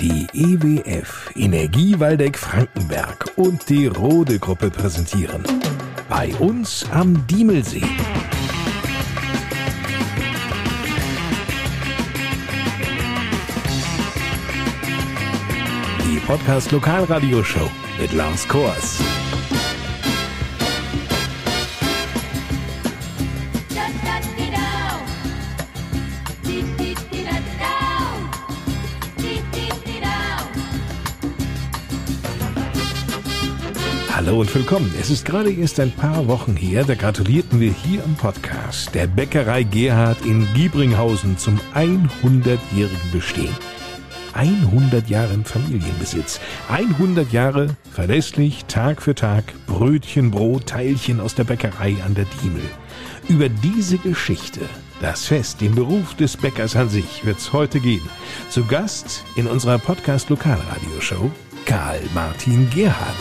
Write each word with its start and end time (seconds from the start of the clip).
Die 0.00 0.26
EWF 0.32 1.30
Energie 1.34 2.00
Waldeck 2.00 2.38
Frankenberg 2.38 3.32
und 3.36 3.68
die 3.68 3.86
Rode 3.86 4.38
Gruppe 4.38 4.70
präsentieren. 4.70 5.44
Bei 6.08 6.34
uns 6.36 6.86
am 6.90 7.26
Diemelsee. 7.26 7.82
Die 16.06 16.18
Podcast 16.26 16.72
Lokalradio 16.72 17.44
Show 17.44 17.70
mit 18.00 18.14
Lars 18.14 18.48
Kors. 18.48 19.00
Hallo 34.22 34.40
und 34.40 34.54
willkommen. 34.54 34.92
Es 35.00 35.08
ist 35.08 35.24
gerade 35.24 35.50
erst 35.50 35.80
ein 35.80 35.92
paar 35.92 36.28
Wochen 36.28 36.54
her, 36.54 36.84
da 36.84 36.94
gratulierten 36.94 37.58
wir 37.58 37.72
hier 37.72 38.04
im 38.04 38.16
Podcast 38.16 38.94
der 38.94 39.06
Bäckerei 39.06 39.62
Gerhard 39.62 40.26
in 40.26 40.46
Giebringhausen 40.52 41.38
zum 41.38 41.58
100-jährigen 41.74 43.10
Bestehen. 43.14 43.56
100 44.34 45.08
Jahre 45.08 45.32
im 45.32 45.46
Familienbesitz. 45.46 46.38
100 46.68 47.32
Jahre 47.32 47.68
verlässlich, 47.92 48.66
Tag 48.66 49.00
für 49.00 49.14
Tag, 49.14 49.54
Brötchen, 49.66 50.30
Brot, 50.30 50.66
Teilchen 50.66 51.18
aus 51.18 51.34
der 51.34 51.44
Bäckerei 51.44 51.96
an 52.04 52.14
der 52.14 52.26
Diemel. 52.42 52.68
Über 53.26 53.48
diese 53.48 53.96
Geschichte, 53.96 54.60
das 55.00 55.28
Fest, 55.28 55.62
den 55.62 55.74
Beruf 55.74 56.14
des 56.14 56.36
Bäckers 56.36 56.76
an 56.76 56.90
sich, 56.90 57.24
wird's 57.24 57.54
heute 57.54 57.80
gehen. 57.80 58.06
Zu 58.50 58.66
Gast 58.66 59.24
in 59.36 59.46
unserer 59.46 59.78
Podcast 59.78 60.28
Lokalradioshow 60.28 61.30
Karl 61.64 62.02
Martin 62.12 62.68
Gerhard. 62.68 63.16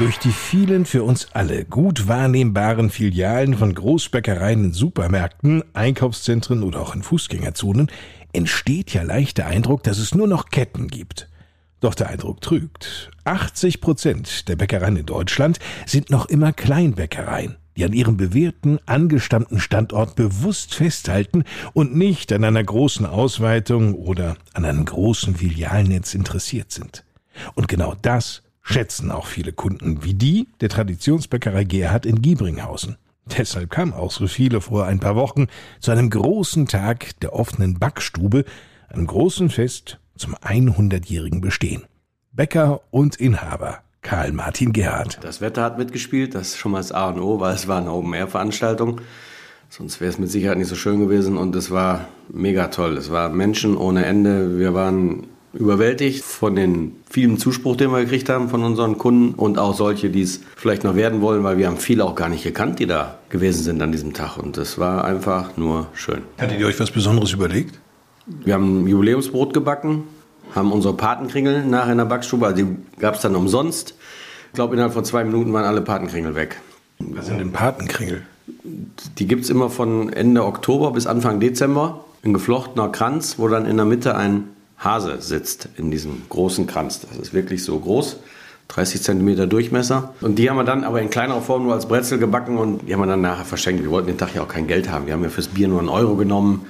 Durch 0.00 0.18
die 0.18 0.32
vielen 0.32 0.86
für 0.86 1.04
uns 1.04 1.28
alle 1.34 1.66
gut 1.66 2.08
wahrnehmbaren 2.08 2.88
Filialen 2.88 3.54
von 3.54 3.74
Großbäckereien 3.74 4.64
in 4.64 4.72
Supermärkten, 4.72 5.62
Einkaufszentren 5.74 6.62
oder 6.62 6.80
auch 6.80 6.94
in 6.94 7.02
Fußgängerzonen 7.02 7.90
entsteht 8.32 8.94
ja 8.94 9.02
leicht 9.02 9.36
der 9.36 9.48
Eindruck, 9.48 9.82
dass 9.82 9.98
es 9.98 10.14
nur 10.14 10.26
noch 10.26 10.48
Ketten 10.48 10.88
gibt. 10.88 11.28
Doch 11.80 11.94
der 11.94 12.08
Eindruck 12.08 12.40
trügt. 12.40 13.10
80 13.24 13.82
Prozent 13.82 14.48
der 14.48 14.56
Bäckereien 14.56 14.96
in 14.96 15.04
Deutschland 15.04 15.58
sind 15.84 16.08
noch 16.08 16.24
immer 16.30 16.54
Kleinbäckereien, 16.54 17.56
die 17.76 17.84
an 17.84 17.92
ihrem 17.92 18.16
bewährten, 18.16 18.78
angestammten 18.86 19.60
Standort 19.60 20.16
bewusst 20.16 20.74
festhalten 20.74 21.44
und 21.74 21.94
nicht 21.94 22.32
an 22.32 22.44
einer 22.44 22.64
großen 22.64 23.04
Ausweitung 23.04 23.92
oder 23.92 24.38
an 24.54 24.64
einem 24.64 24.86
großen 24.86 25.36
Filialnetz 25.36 26.14
interessiert 26.14 26.72
sind. 26.72 27.04
Und 27.54 27.68
genau 27.68 27.94
das 28.00 28.42
schätzen 28.62 29.10
auch 29.10 29.26
viele 29.26 29.52
Kunden 29.52 30.04
wie 30.04 30.14
die 30.14 30.48
der 30.60 30.68
Traditionsbäckerei 30.68 31.64
Gerhard 31.64 32.06
in 32.06 32.22
Giebringhausen. 32.22 32.96
Deshalb 33.38 33.70
kam 33.70 33.92
auch 33.92 34.10
so 34.10 34.26
viele 34.26 34.60
vor 34.60 34.86
ein 34.86 35.00
paar 35.00 35.16
Wochen 35.16 35.46
zu 35.80 35.90
einem 35.90 36.10
großen 36.10 36.66
Tag 36.66 37.18
der 37.20 37.32
offenen 37.32 37.78
Backstube, 37.78 38.44
einem 38.88 39.06
großen 39.06 39.50
Fest 39.50 39.98
zum 40.16 40.34
100-jährigen 40.34 41.40
Bestehen. 41.40 41.84
Bäcker 42.32 42.80
und 42.90 43.16
Inhaber 43.16 43.80
Karl 44.02 44.32
Martin 44.32 44.72
Gerhard. 44.72 45.18
Das 45.22 45.40
Wetter 45.40 45.62
hat 45.62 45.78
mitgespielt, 45.78 46.34
das 46.34 46.48
ist 46.48 46.58
schon 46.58 46.72
mal 46.72 46.78
das 46.78 46.92
A 46.92 47.10
und 47.10 47.20
O, 47.20 47.40
weil 47.40 47.54
es 47.54 47.68
war 47.68 47.78
eine 47.78 47.92
Open-Air-Veranstaltung. 47.92 49.00
Sonst 49.68 50.00
wäre 50.00 50.10
es 50.10 50.18
mit 50.18 50.30
Sicherheit 50.30 50.58
nicht 50.58 50.68
so 50.68 50.74
schön 50.74 51.00
gewesen 51.00 51.36
und 51.36 51.54
es 51.54 51.70
war 51.70 52.08
mega 52.28 52.68
toll. 52.68 52.96
Es 52.96 53.10
war 53.10 53.28
Menschen 53.28 53.76
ohne 53.76 54.04
Ende. 54.04 54.58
Wir 54.58 54.74
waren 54.74 55.28
überwältigt 55.52 56.22
von 56.24 56.54
den 56.54 56.96
vielen 57.08 57.38
Zuspruch, 57.38 57.76
den 57.76 57.90
wir 57.90 58.00
gekriegt 58.00 58.28
haben 58.28 58.48
von 58.48 58.62
unseren 58.62 58.98
Kunden 58.98 59.34
und 59.34 59.58
auch 59.58 59.74
solche, 59.74 60.10
die 60.10 60.22
es 60.22 60.40
vielleicht 60.56 60.84
noch 60.84 60.94
werden 60.94 61.20
wollen, 61.20 61.42
weil 61.42 61.58
wir 61.58 61.66
haben 61.66 61.76
viele 61.76 62.04
auch 62.04 62.14
gar 62.14 62.28
nicht 62.28 62.44
gekannt, 62.44 62.78
die 62.78 62.86
da 62.86 63.18
gewesen 63.30 63.62
sind 63.62 63.82
an 63.82 63.90
diesem 63.90 64.12
Tag. 64.12 64.36
Und 64.36 64.56
das 64.56 64.78
war 64.78 65.04
einfach 65.04 65.56
nur 65.56 65.88
schön. 65.92 66.22
Hattet 66.38 66.60
ihr 66.60 66.66
euch 66.66 66.78
was 66.78 66.90
Besonderes 66.90 67.32
überlegt? 67.32 67.80
Wir 68.26 68.54
haben 68.54 68.84
ein 68.84 68.86
Jubiläumsbrot 68.86 69.52
gebacken, 69.52 70.04
haben 70.54 70.70
unsere 70.70 70.94
Patenkringel 70.94 71.64
nach 71.64 71.88
in 71.88 71.98
der 71.98 72.04
Backstube, 72.04 72.46
also 72.46 72.64
die 72.64 72.76
gab 73.00 73.16
es 73.16 73.22
dann 73.22 73.34
umsonst. 73.34 73.94
Ich 74.48 74.54
glaube, 74.54 74.74
innerhalb 74.74 74.92
von 74.92 75.04
zwei 75.04 75.24
Minuten 75.24 75.52
waren 75.52 75.64
alle 75.64 75.80
Patenkringel 75.80 76.34
weg. 76.34 76.60
Was 76.98 77.26
sind 77.26 77.38
denn 77.38 77.52
Patenkringel? 77.52 78.22
Die 79.18 79.26
gibt 79.26 79.44
es 79.44 79.50
immer 79.50 79.70
von 79.70 80.12
Ende 80.12 80.44
Oktober 80.44 80.92
bis 80.92 81.06
Anfang 81.06 81.40
Dezember. 81.40 82.04
Ein 82.22 82.34
geflochtener 82.34 82.88
Kranz, 82.90 83.38
wo 83.38 83.48
dann 83.48 83.64
in 83.64 83.76
der 83.76 83.86
Mitte 83.86 84.16
ein 84.16 84.48
Hase 84.80 85.20
sitzt 85.20 85.68
in 85.76 85.90
diesem 85.90 86.22
großen 86.28 86.66
Kranz. 86.66 87.00
Das 87.00 87.18
ist 87.18 87.34
wirklich 87.34 87.62
so 87.62 87.78
groß. 87.78 88.16
30 88.68 89.02
cm 89.02 89.48
Durchmesser. 89.48 90.14
Und 90.20 90.36
die 90.36 90.48
haben 90.48 90.56
wir 90.56 90.64
dann 90.64 90.84
aber 90.84 91.02
in 91.02 91.10
kleinerer 91.10 91.42
Form 91.42 91.64
nur 91.64 91.74
als 91.74 91.86
Brezel 91.86 92.18
gebacken 92.18 92.56
und 92.56 92.88
die 92.88 92.94
haben 92.94 93.00
wir 93.00 93.06
dann 93.06 93.20
nachher 93.20 93.44
verschenkt. 93.44 93.82
Wir 93.82 93.90
wollten 93.90 94.06
den 94.06 94.18
Tag 94.18 94.34
ja 94.34 94.42
auch 94.42 94.48
kein 94.48 94.66
Geld 94.66 94.90
haben. 94.90 95.06
Wir 95.06 95.12
haben 95.12 95.24
ja 95.24 95.28
fürs 95.28 95.48
Bier 95.48 95.68
nur 95.68 95.80
einen 95.80 95.88
Euro 95.88 96.14
genommen, 96.14 96.66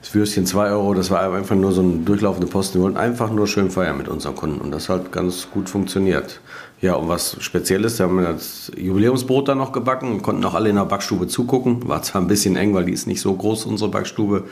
das 0.00 0.12
Würstchen 0.14 0.46
2 0.46 0.70
Euro. 0.70 0.94
Das 0.94 1.10
war 1.10 1.32
einfach 1.32 1.54
nur 1.54 1.72
so 1.72 1.80
ein 1.80 2.04
durchlaufende 2.04 2.48
Posten. 2.48 2.78
Wir 2.78 2.82
wollten 2.82 2.96
einfach 2.96 3.30
nur 3.30 3.46
schön 3.46 3.70
feiern 3.70 3.96
mit 3.96 4.08
unseren 4.08 4.34
Kunden 4.34 4.60
und 4.60 4.72
das 4.72 4.88
hat 4.88 5.12
ganz 5.12 5.48
gut 5.50 5.68
funktioniert. 5.68 6.40
Ja, 6.80 6.94
und 6.94 7.08
was 7.08 7.36
Spezielles, 7.40 7.96
da 7.96 8.04
haben 8.04 8.16
wir 8.16 8.32
das 8.32 8.72
Jubiläumsbrot 8.76 9.48
dann 9.48 9.58
noch 9.58 9.72
gebacken 9.72 10.10
und 10.10 10.22
konnten 10.22 10.44
auch 10.44 10.54
alle 10.54 10.68
in 10.70 10.76
der 10.76 10.84
Backstube 10.84 11.28
zugucken. 11.28 11.88
War 11.88 12.02
zwar 12.02 12.20
ein 12.20 12.26
bisschen 12.26 12.56
eng, 12.56 12.74
weil 12.74 12.84
die 12.84 12.92
ist 12.92 13.06
nicht 13.06 13.20
so 13.20 13.32
groß, 13.32 13.64
unsere 13.64 13.90
Backstube. 13.90 14.44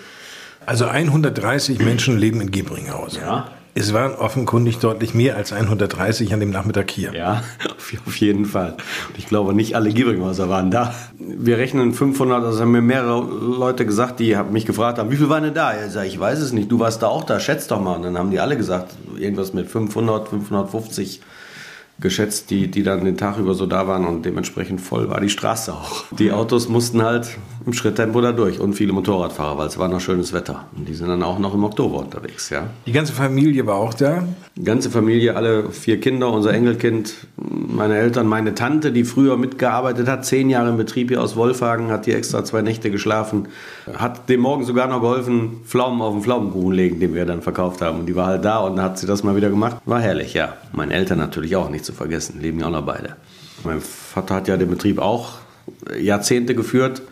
Also 0.66 0.86
130 0.86 1.78
Menschen 1.80 2.18
leben 2.18 2.40
in 2.40 2.50
Gebringhausen. 2.50 3.22
Ja. 3.22 3.48
Es 3.74 3.94
waren 3.94 4.14
offenkundig 4.14 4.80
deutlich 4.80 5.14
mehr 5.14 5.36
als 5.36 5.52
130 5.52 6.34
an 6.34 6.40
dem 6.40 6.50
Nachmittag 6.50 6.90
hier. 6.90 7.14
Ja, 7.14 7.42
auf 8.06 8.16
jeden 8.16 8.44
Fall. 8.44 8.76
Und 9.08 9.18
ich 9.18 9.26
glaube, 9.26 9.54
nicht 9.54 9.76
alle 9.76 9.90
Giebringhauser 9.90 10.50
waren 10.50 10.70
da. 10.70 10.94
Wir 11.18 11.56
rechnen 11.56 11.94
500, 11.94 12.44
also 12.44 12.60
haben 12.60 12.70
mir 12.70 12.82
mehrere 12.82 13.22
Leute 13.22 13.86
gesagt, 13.86 14.20
die 14.20 14.36
mich 14.50 14.66
gefragt 14.66 14.98
haben, 14.98 15.10
wie 15.10 15.16
viel 15.16 15.30
waren 15.30 15.44
denn 15.44 15.54
da? 15.54 15.72
Ich 15.74 15.92
sage, 15.92 16.06
ich 16.06 16.20
weiß 16.20 16.40
es 16.40 16.52
nicht, 16.52 16.70
du 16.70 16.80
warst 16.80 17.02
da 17.02 17.06
auch 17.06 17.24
da, 17.24 17.40
schätzt 17.40 17.70
doch 17.70 17.80
mal. 17.80 17.96
Und 17.96 18.02
dann 18.02 18.18
haben 18.18 18.30
die 18.30 18.40
alle 18.40 18.58
gesagt, 18.58 18.94
irgendwas 19.18 19.54
mit 19.54 19.68
500, 19.68 20.28
550 20.28 21.22
geschätzt, 22.02 22.50
die, 22.50 22.68
die 22.68 22.82
dann 22.82 23.04
den 23.04 23.16
Tag 23.16 23.38
über 23.38 23.54
so 23.54 23.66
da 23.66 23.86
waren 23.88 24.04
und 24.04 24.24
dementsprechend 24.26 24.80
voll 24.80 25.08
war 25.08 25.20
die 25.20 25.30
Straße 25.30 25.72
auch. 25.72 26.04
Die 26.18 26.32
Autos 26.32 26.68
mussten 26.68 27.02
halt 27.02 27.38
im 27.64 27.72
Schritttempo 27.72 28.20
da 28.20 28.32
durch 28.32 28.60
und 28.60 28.74
viele 28.74 28.92
Motorradfahrer, 28.92 29.56
weil 29.58 29.68
es 29.68 29.78
war 29.78 29.88
noch 29.88 30.00
schönes 30.00 30.32
Wetter. 30.32 30.66
Und 30.76 30.88
die 30.88 30.94
sind 30.94 31.08
dann 31.08 31.22
auch 31.22 31.38
noch 31.38 31.54
im 31.54 31.64
Oktober 31.64 31.98
unterwegs, 31.98 32.50
ja. 32.50 32.64
Die 32.86 32.92
ganze 32.92 33.12
Familie 33.12 33.66
war 33.66 33.76
auch 33.76 33.94
da? 33.94 34.24
Die 34.56 34.64
ganze 34.64 34.90
Familie, 34.90 35.36
alle 35.36 35.70
vier 35.70 36.00
Kinder, 36.00 36.30
unser 36.30 36.52
Enkelkind, 36.52 37.14
meine 37.36 37.96
Eltern, 37.96 38.26
meine 38.26 38.54
Tante, 38.54 38.92
die 38.92 39.04
früher 39.04 39.36
mitgearbeitet 39.36 40.08
hat, 40.08 40.26
zehn 40.26 40.50
Jahre 40.50 40.70
im 40.70 40.76
Betrieb 40.76 41.08
hier 41.08 41.22
aus 41.22 41.36
Wolfhagen, 41.36 41.90
hat 41.90 42.04
hier 42.04 42.16
extra 42.16 42.44
zwei 42.44 42.62
Nächte 42.62 42.90
geschlafen, 42.90 43.48
hat 43.94 44.28
dem 44.28 44.40
Morgen 44.40 44.64
sogar 44.64 44.88
noch 44.88 45.00
geholfen, 45.00 45.60
Pflaumen 45.64 46.02
auf 46.02 46.12
den 46.12 46.22
Pflaumenkuchen 46.22 46.72
legen, 46.72 47.00
den 47.00 47.14
wir 47.14 47.24
dann 47.24 47.42
verkauft 47.42 47.80
haben. 47.80 48.00
Und 48.00 48.06
die 48.06 48.16
war 48.16 48.26
halt 48.26 48.44
da 48.44 48.58
und 48.58 48.76
dann 48.76 48.84
hat 48.84 48.98
sie 48.98 49.06
das 49.06 49.22
mal 49.22 49.36
wieder 49.36 49.50
gemacht. 49.50 49.76
War 49.86 50.00
herrlich, 50.00 50.34
ja. 50.34 50.56
Meine 50.72 50.92
Eltern 50.94 51.18
natürlich 51.18 51.56
auch, 51.56 51.70
nicht 51.70 51.84
zu 51.84 51.91
vergessen, 51.92 52.40
leben 52.40 52.60
ja 52.60 52.66
auch 52.66 52.70
noch 52.70 52.86
beide. 52.86 53.16
Mein 53.64 53.80
Vater 53.80 54.36
hat 54.36 54.48
ja 54.48 54.56
den 54.56 54.70
Betrieb 54.70 54.98
auch 54.98 55.38
Jahrzehnte 55.98 56.54
geführt, 56.54 57.02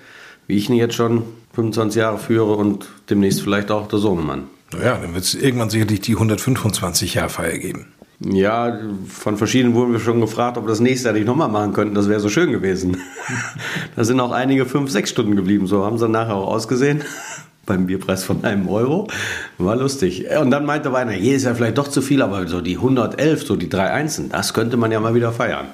wie 0.46 0.56
ich 0.56 0.68
ihn 0.68 0.76
jetzt 0.76 0.94
schon 0.94 1.22
25 1.54 2.00
Jahre 2.00 2.18
führe 2.18 2.54
und 2.54 2.88
demnächst 3.08 3.42
vielleicht 3.42 3.70
auch 3.70 3.88
der 3.88 3.98
Sohnemann. 3.98 4.44
Naja, 4.72 4.98
dann 4.98 5.14
wird 5.14 5.24
es 5.24 5.34
irgendwann 5.34 5.70
sicherlich 5.70 6.00
die 6.00 6.14
125 6.14 7.14
Jahr 7.14 7.28
Feier 7.28 7.58
geben. 7.58 7.86
Ja, 8.20 8.78
von 9.08 9.38
verschiedenen 9.38 9.74
wurden 9.74 9.92
wir 9.92 10.00
schon 10.00 10.20
gefragt, 10.20 10.58
ob 10.58 10.64
wir 10.64 10.68
das 10.68 10.80
nächste 10.80 11.08
Jahr 11.08 11.14
nicht 11.14 11.26
nochmal 11.26 11.48
machen 11.48 11.72
könnten. 11.72 11.94
Das 11.94 12.08
wäre 12.08 12.20
so 12.20 12.28
schön 12.28 12.52
gewesen. 12.52 12.98
da 13.96 14.04
sind 14.04 14.20
auch 14.20 14.30
einige 14.30 14.66
fünf, 14.66 14.90
sechs 14.90 15.10
Stunden 15.10 15.36
geblieben. 15.36 15.66
So 15.66 15.84
haben 15.84 15.96
sie 15.96 16.08
nachher 16.08 16.34
auch 16.34 16.48
ausgesehen. 16.48 17.02
Beim 17.70 17.86
Bierpreis 17.86 18.24
von 18.24 18.42
einem 18.42 18.68
Euro. 18.68 19.06
War 19.58 19.76
lustig. 19.76 20.26
Und 20.42 20.50
dann 20.50 20.66
meinte 20.66 20.92
einer, 20.92 21.14
jedes 21.14 21.44
Jahr 21.44 21.54
vielleicht 21.54 21.78
doch 21.78 21.86
zu 21.86 22.02
viel, 22.02 22.20
aber 22.20 22.48
so 22.48 22.60
die 22.60 22.74
111, 22.74 23.46
so 23.46 23.54
die 23.54 23.68
drei 23.68 23.92
Einsen, 23.92 24.28
das 24.28 24.54
könnte 24.54 24.76
man 24.76 24.90
ja 24.90 24.98
mal 24.98 25.14
wieder 25.14 25.30
feiern. 25.30 25.66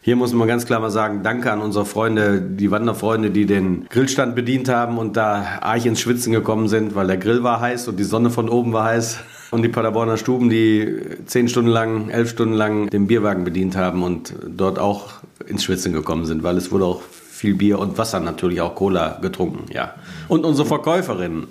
Hier 0.00 0.14
muss 0.14 0.32
man 0.32 0.46
ganz 0.46 0.64
klar 0.64 0.78
mal 0.78 0.90
sagen, 0.90 1.24
danke 1.24 1.50
an 1.50 1.60
unsere 1.60 1.86
Freunde, 1.86 2.40
die 2.40 2.70
Wanderfreunde, 2.70 3.30
die 3.30 3.46
den 3.46 3.86
Grillstand 3.90 4.36
bedient 4.36 4.68
haben 4.68 4.96
und 4.96 5.16
da 5.16 5.58
arg 5.60 5.84
ins 5.84 6.00
Schwitzen 6.00 6.32
gekommen 6.32 6.68
sind, 6.68 6.94
weil 6.94 7.08
der 7.08 7.16
Grill 7.16 7.42
war 7.42 7.60
heiß 7.60 7.88
und 7.88 7.98
die 7.98 8.04
Sonne 8.04 8.30
von 8.30 8.48
oben 8.48 8.72
war 8.72 8.84
heiß. 8.84 9.18
Und 9.50 9.62
die 9.62 9.68
Paderborner 9.68 10.18
Stuben, 10.18 10.50
die 10.50 11.00
zehn 11.26 11.48
Stunden 11.48 11.72
lang, 11.72 12.10
elf 12.10 12.30
Stunden 12.30 12.54
lang 12.54 12.88
den 12.90 13.08
Bierwagen 13.08 13.42
bedient 13.42 13.74
haben 13.74 14.04
und 14.04 14.36
dort 14.46 14.78
auch 14.78 15.14
ins 15.48 15.64
Schwitzen 15.64 15.92
gekommen 15.92 16.26
sind, 16.26 16.44
weil 16.44 16.56
es 16.56 16.70
wurde 16.70 16.84
auch 16.84 17.02
viel 17.40 17.54
Bier 17.54 17.78
und 17.78 17.96
Wasser 17.96 18.20
natürlich 18.20 18.60
auch 18.60 18.74
Cola 18.74 19.18
getrunken, 19.22 19.64
ja. 19.72 19.94
Und 20.28 20.44
unsere 20.44 20.68
Verkäuferinnen, 20.68 21.46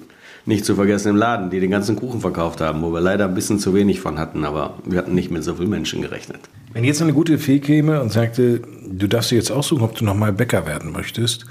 nicht 0.45 0.63
zu 0.63 0.75
vergessen 0.75 1.09
im 1.09 1.15
Laden, 1.15 1.49
die 1.49 1.59
den 1.59 1.71
ganzen 1.71 1.95
Kuchen 1.95 2.21
verkauft 2.21 2.61
haben, 2.61 2.83
wo 2.83 2.93
wir 2.93 3.01
leider 3.01 3.25
ein 3.25 3.33
bisschen 3.33 3.57
zu 3.57 3.73
wenig 3.73 3.99
von 3.99 4.19
hatten, 4.19 4.45
aber 4.45 4.75
wir 4.85 4.99
hatten 4.99 5.15
nicht 5.15 5.31
mit 5.31 5.43
so 5.43 5.55
vielen 5.55 5.71
Menschen 5.71 6.03
gerechnet. 6.03 6.41
Wenn 6.73 6.83
jetzt 6.83 7.01
eine 7.01 7.13
gute 7.13 7.39
Fee 7.39 7.57
käme 7.57 8.01
und 8.01 8.11
sagte, 8.11 8.61
du 8.87 9.07
darfst 9.07 9.31
dir 9.31 9.35
jetzt 9.37 9.51
aussuchen, 9.51 9.81
ob 9.81 9.95
du 9.95 10.05
nochmal 10.05 10.31
Bäcker 10.31 10.67
werden 10.67 10.91
möchtest 10.91 11.45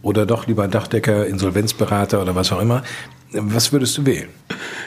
oder 0.00 0.26
doch 0.26 0.46
lieber 0.46 0.68
Dachdecker, 0.68 1.26
Insolvenzberater 1.26 2.22
oder 2.22 2.36
was 2.36 2.52
auch 2.52 2.60
immer, 2.60 2.84
was 3.32 3.72
würdest 3.72 3.98
du 3.98 4.06
wählen? 4.06 4.28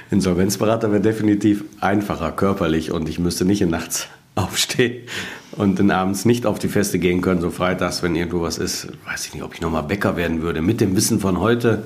Insolvenzberater 0.10 0.90
wäre 0.92 1.02
definitiv 1.02 1.66
einfacher 1.82 2.32
körperlich 2.32 2.94
und 2.94 3.10
ich 3.10 3.20
müsste 3.20 3.44
nicht 3.44 3.62
in 3.62 3.72
nachts 3.72 4.08
aufstehen 4.36 5.08
und 5.54 5.80
dann 5.80 5.92
abends 5.92 6.26
nicht 6.26 6.46
auf 6.46 6.60
die 6.60 6.68
Feste 6.68 7.00
gehen 7.00 7.22
können, 7.22 7.42
so 7.42 7.50
freitags, 7.50 8.04
wenn 8.04 8.16
irgendwo 8.16 8.42
was 8.42 8.58
ist. 8.58 8.90
Weiß 9.06 9.26
ich 9.26 9.34
nicht, 9.34 9.44
ob 9.44 9.54
ich 9.54 9.62
nochmal 9.62 9.84
Bäcker 9.84 10.18
werden 10.18 10.42
würde. 10.42 10.62
Mit 10.62 10.82
dem 10.82 10.96
Wissen 10.96 11.20
von 11.20 11.40
heute, 11.40 11.86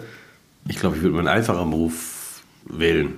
ich 0.67 0.79
glaube, 0.79 0.97
ich 0.97 1.01
würde 1.01 1.13
mir 1.13 1.19
einen 1.19 1.27
einfachen 1.27 1.69
Beruf 1.69 2.41
wählen. 2.65 3.15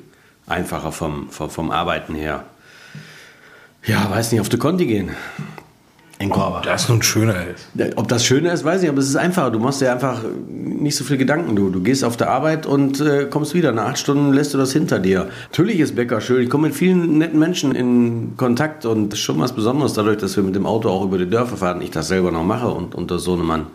Einfacher 0.48 0.92
vom, 0.92 1.30
vom, 1.30 1.50
vom 1.50 1.72
Arbeiten 1.72 2.14
her. 2.14 2.46
Ja, 3.86 4.10
weiß 4.10 4.32
nicht, 4.32 4.42
auf 4.42 4.50
die 4.50 4.58
Konti 4.58 4.86
gehen. 4.86 5.12
Ob 6.30 6.64
das 6.64 6.90
nun 6.90 7.02
schöner 7.02 7.36
ist. 7.48 7.96
Ob 7.96 8.08
das 8.08 8.26
schöner 8.26 8.54
ist, 8.54 8.64
weiß 8.64 8.84
ich, 8.84 8.90
aber 8.90 9.00
es 9.00 9.08
ist 9.08 9.16
einfacher. 9.16 9.50
Du 9.50 9.60
machst 9.60 9.82
dir 9.82 9.92
einfach 9.92 10.24
nicht 10.50 10.96
so 10.96 11.04
viel 11.04 11.18
Gedanken. 11.18 11.56
Du, 11.56 11.70
du 11.70 11.82
gehst 11.82 12.04
auf 12.04 12.18
der 12.18 12.30
Arbeit 12.30 12.66
und 12.66 13.00
äh, 13.00 13.26
kommst 13.30 13.54
wieder. 13.54 13.72
Nach 13.72 13.90
acht 13.90 13.98
Stunden 13.98 14.34
lässt 14.34 14.54
du 14.54 14.58
das 14.58 14.74
hinter 14.74 15.00
dir. 15.00 15.30
Natürlich 15.50 15.80
ist 15.80 15.96
Bäcker 15.96 16.22
schön. 16.22 16.44
Ich 16.44 16.50
komme 16.50 16.68
mit 16.68 16.76
vielen 16.76 17.18
netten 17.18 17.40
Menschen 17.40 17.74
in 17.74 18.36
Kontakt 18.38 18.86
und 18.86 19.10
das 19.10 19.20
ist 19.20 19.26
schon 19.26 19.40
was 19.40 19.54
Besonderes 19.54 19.94
dadurch, 19.94 20.18
dass 20.18 20.36
wir 20.36 20.44
mit 20.44 20.56
dem 20.56 20.66
Auto 20.66 20.90
auch 20.90 21.04
über 21.04 21.18
die 21.18 21.30
Dörfer 21.30 21.58
fahren. 21.58 21.82
Ich 21.82 21.92
das 21.92 22.08
selber 22.08 22.32
noch 22.32 22.44
mache 22.44 22.68
und 22.68 22.94
unter 22.94 23.18
so 23.18 23.34
einem 23.34 23.46
Mann. 23.46 23.68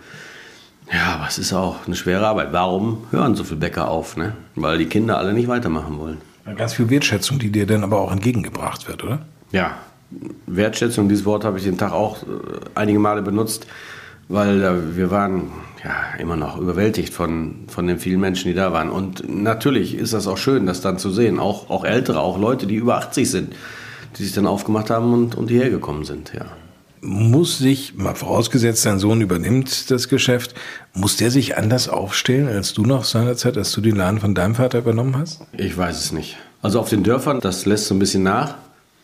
Ja, 0.92 1.14
aber 1.14 1.26
es 1.26 1.38
ist 1.38 1.52
auch 1.52 1.86
eine 1.86 1.96
schwere 1.96 2.26
Arbeit. 2.26 2.52
Warum 2.52 2.98
hören 3.10 3.34
so 3.34 3.42
viele 3.42 3.58
Bäcker 3.58 3.88
auf? 3.88 4.16
Ne? 4.16 4.34
Weil 4.54 4.78
die 4.78 4.86
Kinder 4.86 5.18
alle 5.18 5.32
nicht 5.32 5.48
weitermachen 5.48 5.98
wollen. 5.98 6.18
Ganz 6.56 6.74
viel 6.74 6.88
Wertschätzung, 6.90 7.40
die 7.40 7.50
dir 7.50 7.66
dann 7.66 7.82
aber 7.82 8.00
auch 8.00 8.12
entgegengebracht 8.12 8.86
wird, 8.86 9.02
oder? 9.02 9.18
Ja, 9.50 9.78
Wertschätzung, 10.46 11.08
dieses 11.08 11.24
Wort 11.24 11.44
habe 11.44 11.58
ich 11.58 11.64
den 11.64 11.78
Tag 11.78 11.92
auch 11.92 12.22
äh, 12.22 12.26
einige 12.74 12.98
Male 12.98 13.22
benutzt, 13.22 13.66
weil 14.28 14.62
äh, 14.62 14.96
wir 14.96 15.10
waren 15.10 15.50
ja 15.82 16.18
immer 16.18 16.36
noch 16.36 16.58
überwältigt 16.58 17.12
von, 17.12 17.64
von 17.68 17.86
den 17.86 17.98
vielen 17.98 18.20
Menschen, 18.20 18.48
die 18.48 18.54
da 18.54 18.72
waren. 18.72 18.90
Und 18.90 19.28
natürlich 19.28 19.94
ist 19.94 20.12
das 20.12 20.26
auch 20.26 20.38
schön, 20.38 20.66
das 20.66 20.80
dann 20.80 20.98
zu 20.98 21.10
sehen. 21.10 21.38
Auch, 21.38 21.70
auch 21.70 21.84
Ältere, 21.84 22.20
auch 22.20 22.38
Leute, 22.38 22.66
die 22.66 22.76
über 22.76 22.96
80 22.96 23.30
sind, 23.30 23.54
die 24.18 24.24
sich 24.24 24.32
dann 24.32 24.46
aufgemacht 24.46 24.90
haben 24.90 25.12
und, 25.12 25.34
und 25.34 25.48
hierher 25.48 25.70
gekommen 25.70 26.04
sind, 26.04 26.32
ja. 26.34 26.46
Muss 27.02 27.58
sich, 27.58 27.94
mal 27.94 28.14
vorausgesetzt, 28.14 28.84
dein 28.86 28.98
Sohn 28.98 29.20
übernimmt 29.20 29.90
das 29.90 30.08
Geschäft, 30.08 30.54
muss 30.92 31.16
der 31.16 31.30
sich 31.30 31.56
anders 31.56 31.88
aufstellen 31.88 32.48
als 32.48 32.72
du 32.72 32.84
noch 32.84 33.04
seinerzeit, 33.04 33.56
als 33.58 33.70
du 33.72 33.80
den 33.80 33.96
Laden 33.96 34.18
von 34.18 34.34
deinem 34.34 34.54
Vater 34.54 34.78
übernommen 34.78 35.16
hast? 35.16 35.42
Ich 35.52 35.76
weiß 35.76 35.98
es 35.98 36.12
nicht. 36.12 36.36
Also 36.62 36.80
auf 36.80 36.88
den 36.88 37.04
Dörfern, 37.04 37.40
das 37.40 37.66
lässt 37.66 37.86
so 37.86 37.94
ein 37.94 37.98
bisschen 37.98 38.22
nach. 38.22 38.56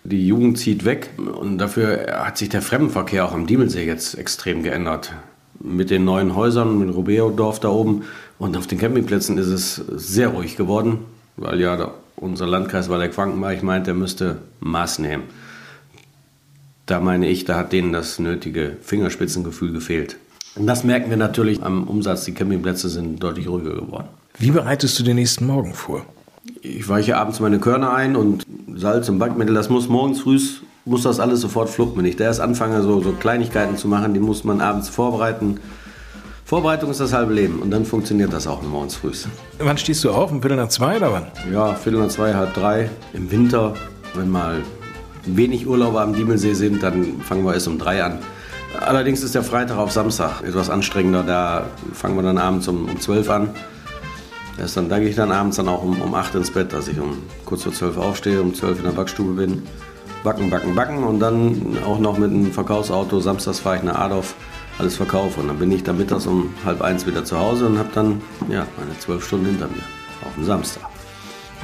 Die 0.05 0.27
Jugend 0.27 0.59
zieht 0.59 0.85
weg 0.85 1.11
und 1.41 1.59
dafür 1.59 2.25
hat 2.25 2.37
sich 2.37 2.49
der 2.49 2.63
Fremdenverkehr 2.63 3.25
auch 3.25 3.33
am 3.33 3.47
Diemelsee 3.47 3.87
jetzt 3.87 4.19
extrem 4.19 4.63
geändert. 4.63 5.13
Mit 5.61 5.91
den 5.91 6.05
neuen 6.05 6.35
Häusern, 6.35 6.79
mit 6.79 6.95
Robeo-Dorf 6.95 7.61
da 7.61 7.69
oben 7.69 8.03
und 8.39 8.57
auf 8.57 8.67
den 8.67 8.79
Campingplätzen 8.79 9.39
ist 9.39 9.47
es 9.47 9.77
sehr 9.77 10.29
ruhig 10.29 10.57
geworden, 10.57 10.99
weil 11.37 11.61
ja 11.61 11.93
unser 12.17 12.47
Landkreis 12.47 12.89
Waldeck-Frankenreich 12.89 13.63
meint, 13.63 13.87
er 13.87 13.95
müsste 13.95 14.39
Maß 14.61 14.99
nehmen. 14.99 15.25
Da 16.87 16.99
meine 16.99 17.29
ich, 17.29 17.45
da 17.45 17.57
hat 17.57 17.73
denen 17.73 17.93
das 17.93 18.19
nötige 18.19 18.77
Fingerspitzengefühl 18.83 19.73
gefehlt. 19.73 20.17
Und 20.57 20.67
das 20.67 20.83
merken 20.85 21.11
wir 21.11 21.17
natürlich 21.17 21.63
am 21.63 21.85
Umsatz. 21.85 22.25
Die 22.25 22.35
Campingplätze 22.35 22.89
sind 22.89 23.23
deutlich 23.23 23.49
ruhiger 23.49 23.75
geworden. 23.75 24.09
Wie 24.39 24.51
bereitest 24.51 24.99
du 24.99 25.03
den 25.03 25.17
nächsten 25.17 25.47
Morgen 25.47 25.75
vor? 25.75 26.05
Ich 26.61 26.89
weiche 26.89 27.17
abends 27.17 27.41
meine 27.41 27.61
Körner 27.61 27.95
ein 27.95 28.17
und 28.17 28.45
Salz 28.77 29.09
und 29.09 29.19
Backmittel, 29.19 29.55
das 29.55 29.69
muss 29.69 29.89
morgens 29.89 30.21
früh, 30.21 30.39
muss 30.85 31.03
das 31.03 31.21
alles 31.21 31.41
sofort. 31.41 31.71
Wenn 31.97 32.05
ich 32.05 32.17
da 32.17 32.25
erst 32.25 32.41
anfange, 32.41 32.83
so, 32.83 33.01
so 33.01 33.13
Kleinigkeiten 33.13 33.77
zu 33.77 33.89
machen, 33.89 34.15
die 34.15 34.21
muss 34.21 34.45
man 34.45 34.61
abends 34.61 34.89
vorbereiten. 34.89 35.61
Vorbereitung 36.45 36.91
ist 36.91 37.01
das 37.01 37.13
halbe 37.13 37.33
Leben 37.33 37.61
und 37.61 37.71
dann 37.71 37.85
funktioniert 37.85 38.33
das 38.33 38.47
auch 38.47 38.63
morgens 38.63 38.97
früh. 38.97 39.13
Wann 39.59 39.79
stehst 39.79 40.05
du 40.05 40.11
auf? 40.11 40.31
Um 40.31 40.43
Viertel 40.43 40.57
nach 40.57 40.69
zwei 40.69 40.97
oder 40.97 41.13
wann? 41.13 41.27
Ja, 41.51 41.75
Viertel 41.75 42.01
nach 42.01 42.09
zwei, 42.09 42.35
halb 42.35 42.53
drei. 42.53 42.91
Im 43.15 43.31
Winter, 43.31 43.75
wenn 44.15 44.31
mal 44.31 44.63
wenig 45.25 45.67
Urlauber 45.67 46.03
am 46.03 46.13
Diemelsee 46.13 46.53
sind, 46.55 46.83
dann 46.83 47.21
fangen 47.23 47.45
wir 47.45 47.55
erst 47.55 47.69
um 47.69 47.79
drei 47.79 48.03
an. 48.03 48.19
Allerdings 48.81 49.23
ist 49.23 49.35
der 49.35 49.43
Freitag 49.43 49.79
auf 49.79 49.93
Samstag 49.93 50.43
etwas 50.43 50.69
anstrengender. 50.69 51.23
Da 51.23 51.65
fangen 51.95 52.17
wir 52.17 52.23
dann 52.23 52.39
abends 52.39 52.69
um, 52.69 52.87
um 52.87 53.01
12 53.01 53.31
an. 53.31 53.51
Erst 54.62 54.76
dann, 54.76 54.88
da 54.88 55.00
gehe 55.00 55.09
ich 55.09 55.17
dann 55.17 55.32
abends 55.32 55.56
dann 55.56 55.67
auch 55.67 55.82
um, 55.82 56.00
um 56.00 56.14
8 56.14 56.37
ins 56.37 56.53
Bett, 56.53 56.73
dass 56.73 56.87
ich 56.87 57.00
um 57.00 57.19
kurz 57.44 57.64
vor 57.64 57.73
12 57.73 57.97
aufstehe, 57.99 58.41
um 58.41 58.55
12 58.55 58.79
in 58.79 58.85
der 58.85 58.93
Backstube 58.93 59.32
bin. 59.32 59.64
Backen, 60.23 60.50
backen, 60.50 60.76
backen 60.76 61.03
und 61.03 61.19
dann 61.19 61.76
auch 61.85 61.99
noch 61.99 62.17
mit 62.17 62.31
einem 62.31 62.53
Verkaufsauto. 62.53 63.19
Samstags 63.19 63.59
fahre 63.59 63.79
ich 63.79 63.82
nach 63.82 63.99
Adolf, 63.99 64.37
alles 64.79 64.94
verkaufe. 64.94 65.41
Und 65.41 65.49
dann 65.49 65.59
bin 65.59 65.73
ich 65.73 65.82
dann 65.82 65.99
mittags 65.99 66.29
um 66.29 66.55
halb 66.64 66.81
eins 66.81 67.09
wieder 67.09 67.25
zu 67.25 67.41
Hause 67.41 67.67
und 67.67 67.76
habe 67.76 67.88
dann 67.93 68.23
ja, 68.49 68.64
meine 68.79 68.97
zwölf 69.00 69.26
Stunden 69.26 69.47
hinter 69.47 69.67
mir. 69.67 69.82
Auf 70.25 70.32
dem 70.37 70.44
Samstag. 70.44 70.85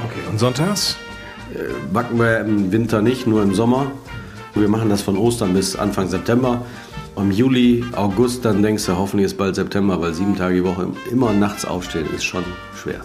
Okay, 0.03 0.19
und 0.29 0.37
sonntags? 0.37 0.97
Äh, 1.53 1.69
backen 1.93 2.19
wir 2.19 2.41
im 2.41 2.73
Winter 2.73 3.01
nicht, 3.01 3.25
nur 3.25 3.43
im 3.43 3.53
Sommer. 3.53 3.93
Wir 4.55 4.67
machen 4.67 4.89
das 4.89 5.01
von 5.01 5.15
Ostern 5.17 5.53
bis 5.53 5.77
Anfang 5.77 6.09
September. 6.09 6.65
Im 7.21 7.31
Juli, 7.31 7.83
August, 7.95 8.45
dann 8.45 8.63
denkst 8.63 8.85
du, 8.85 8.95
hoffentlich 8.95 9.25
ist 9.25 9.37
bald 9.37 9.55
September, 9.55 9.99
weil 10.01 10.13
sieben 10.13 10.35
Tage 10.35 10.55
die 10.55 10.63
Woche 10.63 10.87
immer 11.11 11.33
nachts 11.33 11.65
aufstehen 11.65 12.07
ist 12.15 12.23
schon 12.23 12.43
schwer. 12.81 13.01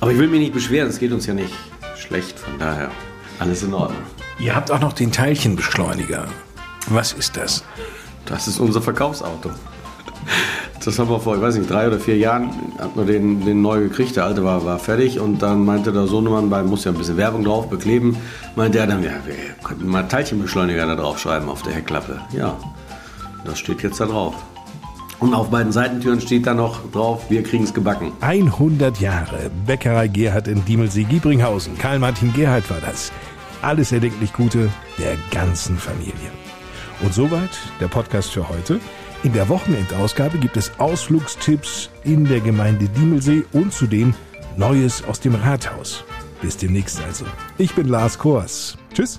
Aber 0.00 0.10
ich 0.10 0.18
will 0.18 0.28
mich 0.28 0.40
nicht 0.40 0.54
beschweren, 0.54 0.88
es 0.88 0.98
geht 0.98 1.12
uns 1.12 1.26
ja 1.26 1.34
nicht 1.34 1.52
schlecht, 1.96 2.38
von 2.38 2.58
daher 2.58 2.90
alles 3.38 3.62
in 3.62 3.74
Ordnung. 3.74 4.02
Ihr 4.38 4.56
habt 4.56 4.70
auch 4.70 4.80
noch 4.80 4.92
den 4.92 5.12
Teilchenbeschleuniger. 5.12 6.26
Was 6.88 7.12
ist 7.12 7.36
das? 7.36 7.64
Das 8.26 8.48
ist 8.48 8.58
unser 8.58 8.80
Verkaufsauto. 8.80 9.50
Das 10.84 10.98
haben 10.98 11.08
wir 11.08 11.20
vor, 11.20 11.36
ich 11.36 11.42
weiß 11.42 11.56
nicht, 11.56 11.70
drei 11.70 11.86
oder 11.86 11.98
vier 11.98 12.18
Jahren, 12.18 12.50
hat 12.78 12.94
man 12.94 13.06
den, 13.06 13.44
den 13.44 13.62
neu 13.62 13.80
gekriegt. 13.80 14.16
Der 14.16 14.24
alte 14.24 14.44
war, 14.44 14.64
war 14.64 14.78
fertig 14.78 15.18
und 15.18 15.40
dann 15.40 15.64
meinte 15.64 15.92
der 15.92 16.06
Sohnemann, 16.06 16.50
bei 16.50 16.62
muss 16.62 16.84
ja 16.84 16.90
ein 16.90 16.98
bisschen 16.98 17.16
Werbung 17.16 17.44
drauf 17.44 17.70
bekleben, 17.70 18.16
meinte 18.56 18.78
er 18.78 18.86
dann, 18.86 19.02
ja, 19.02 19.12
wir 19.24 19.34
könnten 19.62 19.86
mal 19.86 20.02
Teilchenbeschleuniger 20.02 20.86
da 20.86 20.96
drauf 20.96 21.18
schreiben 21.18 21.48
auf 21.48 21.62
der 21.62 21.72
Heckklappe. 21.72 22.20
Ja, 22.32 22.56
das 23.44 23.58
steht 23.58 23.82
jetzt 23.82 24.00
da 24.00 24.06
drauf. 24.06 24.34
Und 25.20 25.32
auf 25.32 25.50
beiden 25.50 25.72
Seitentüren 25.72 26.20
steht 26.20 26.46
da 26.46 26.54
noch 26.54 26.90
drauf, 26.90 27.30
wir 27.30 27.42
kriegen 27.42 27.64
es 27.64 27.72
gebacken. 27.72 28.12
100 28.20 29.00
Jahre 29.00 29.50
Bäckerei 29.66 30.08
Gerhard 30.08 30.48
in 30.48 30.64
Diemelsee-Giebringhausen. 30.64 31.78
Karl-Martin 31.78 32.32
Gerhard 32.34 32.68
war 32.70 32.80
das. 32.80 33.12
Alles 33.62 33.92
erdenklich 33.92 34.32
Gute 34.32 34.68
der 34.98 35.16
ganzen 35.30 35.78
Familie. 35.78 36.30
Und 37.00 37.14
soweit 37.14 37.50
der 37.80 37.88
Podcast 37.88 38.32
für 38.32 38.48
heute. 38.48 38.80
In 39.22 39.32
der 39.32 39.48
Wochenendausgabe 39.48 40.36
gibt 40.36 40.58
es 40.58 40.70
Ausflugstipps 40.78 41.88
in 42.02 42.26
der 42.26 42.40
Gemeinde 42.40 42.88
Diemelsee 42.88 43.44
und 43.52 43.72
zudem 43.72 44.14
Neues 44.56 45.02
aus 45.04 45.20
dem 45.20 45.34
Rathaus. 45.34 46.04
Bis 46.42 46.58
demnächst 46.58 47.02
also. 47.02 47.24
Ich 47.56 47.74
bin 47.74 47.88
Lars 47.88 48.18
Kors. 48.18 48.76
Tschüss. 48.92 49.18